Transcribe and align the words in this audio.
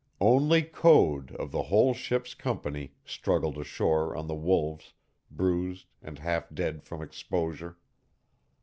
Only 0.19 0.63
Code 0.63 1.31
of 1.35 1.51
the 1.51 1.61
whole 1.61 1.93
ship's 1.93 2.33
company 2.33 2.93
struggled 3.05 3.59
ashore 3.59 4.15
on 4.15 4.25
the 4.25 4.33
Wolves, 4.33 4.93
bruised 5.29 5.85
and 6.01 6.17
half 6.17 6.49
dead 6.51 6.81
from 6.81 7.03
exposure. 7.03 7.77